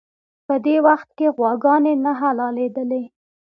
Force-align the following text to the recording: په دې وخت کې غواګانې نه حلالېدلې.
په 0.47 0.55
دې 0.65 0.75
وخت 0.87 1.09
کې 1.17 1.27
غواګانې 1.37 1.93
نه 2.03 2.11
حلالېدلې. 2.21 3.03